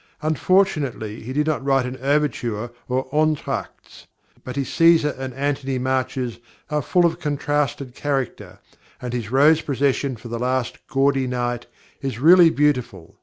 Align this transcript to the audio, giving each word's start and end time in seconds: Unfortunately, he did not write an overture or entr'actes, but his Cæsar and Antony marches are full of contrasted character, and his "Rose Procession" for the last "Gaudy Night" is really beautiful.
Unfortunately, 0.23 1.21
he 1.21 1.31
did 1.31 1.45
not 1.45 1.63
write 1.63 1.85
an 1.85 1.95
overture 1.97 2.71
or 2.89 3.07
entr'actes, 3.13 4.07
but 4.43 4.55
his 4.55 4.67
Cæsar 4.67 5.15
and 5.19 5.31
Antony 5.35 5.77
marches 5.77 6.39
are 6.71 6.81
full 6.81 7.05
of 7.05 7.19
contrasted 7.19 7.93
character, 7.93 8.57
and 8.99 9.13
his 9.13 9.29
"Rose 9.29 9.61
Procession" 9.61 10.15
for 10.15 10.27
the 10.27 10.39
last 10.39 10.79
"Gaudy 10.87 11.27
Night" 11.27 11.67
is 12.01 12.17
really 12.17 12.49
beautiful. 12.49 13.19